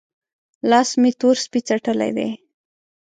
لاس 0.69 0.89
مې 1.01 1.11
تور 1.19 1.35
سپۍ 1.45 1.61
څټلی 1.67 2.11
دی؟ 2.17 2.29